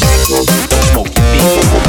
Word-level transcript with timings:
smoke 0.00 1.10
your. 1.16 1.79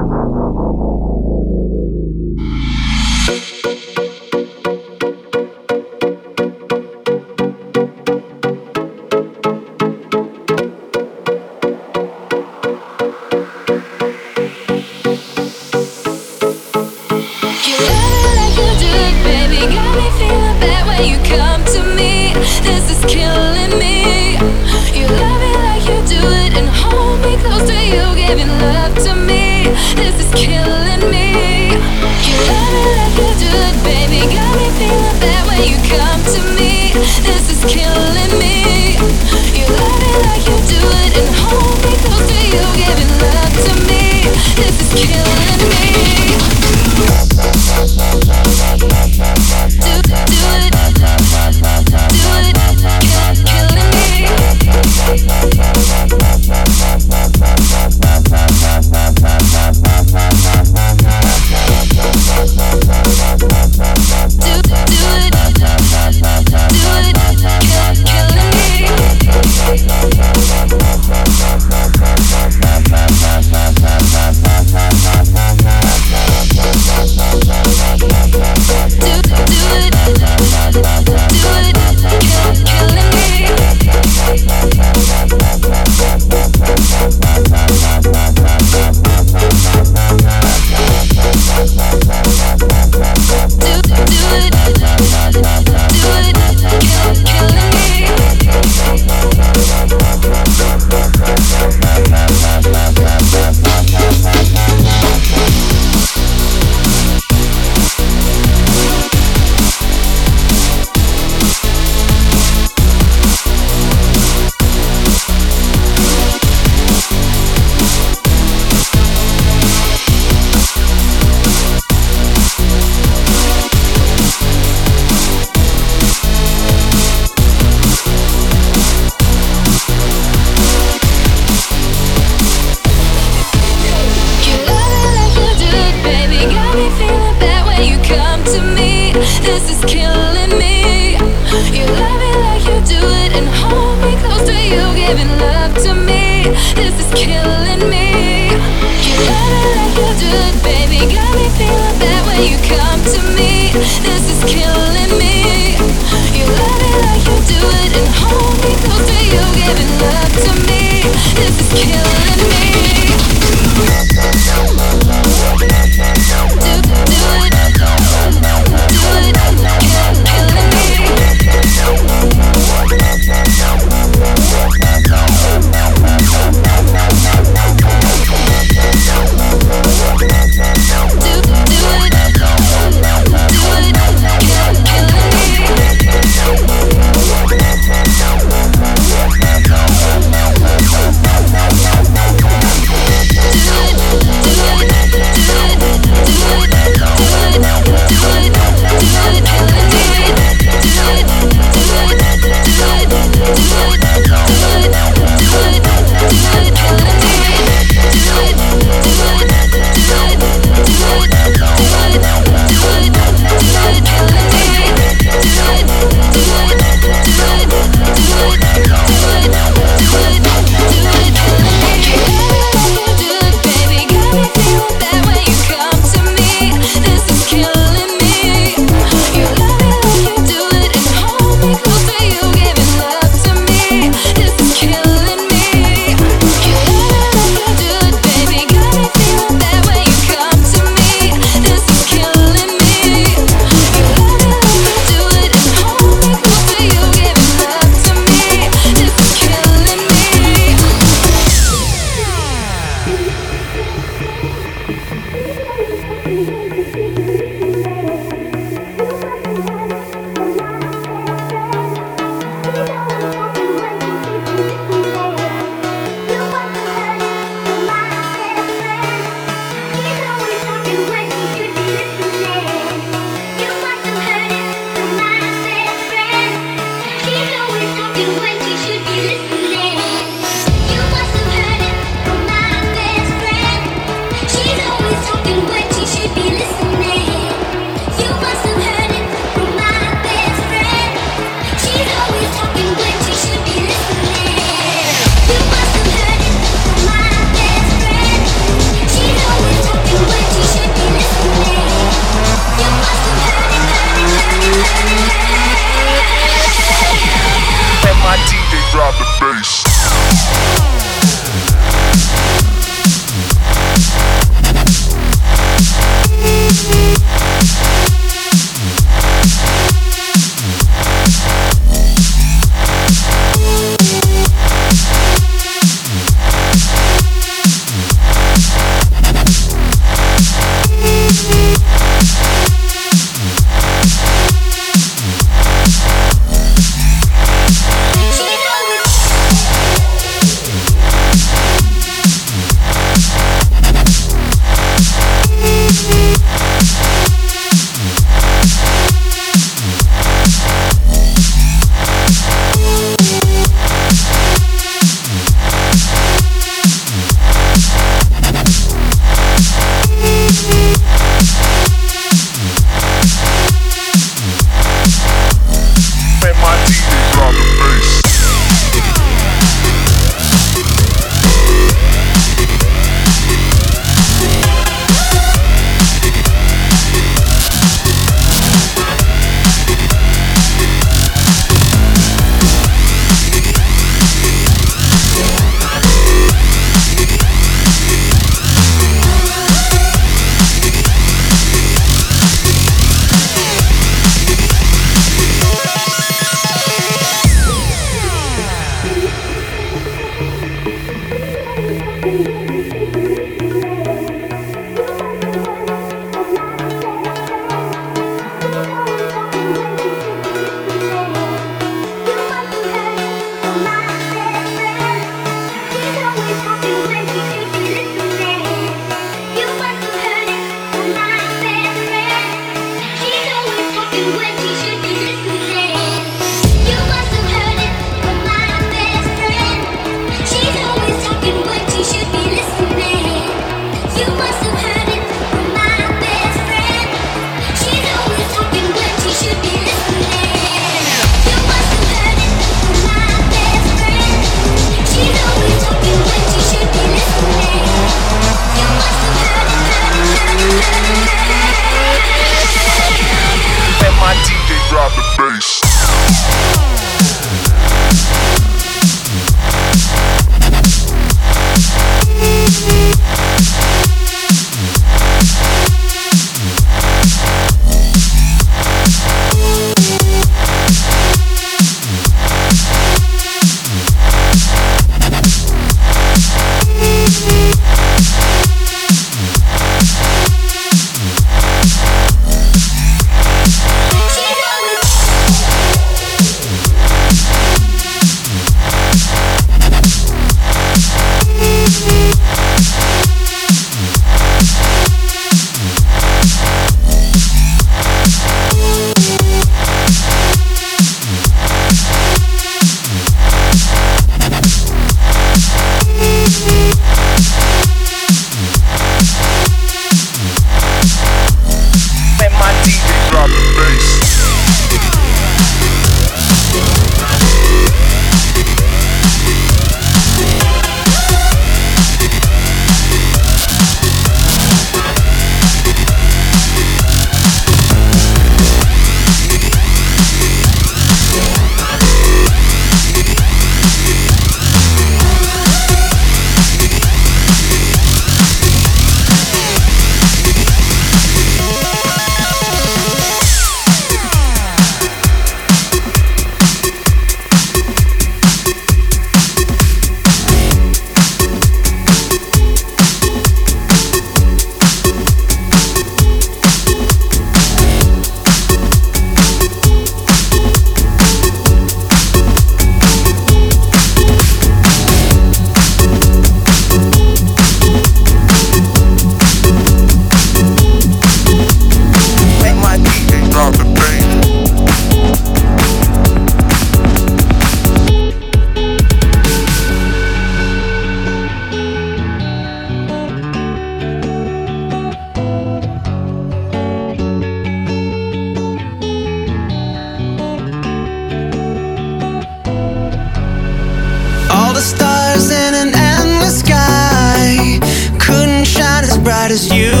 right 599.41 599.51
as 599.51 599.73
you 599.73 600.00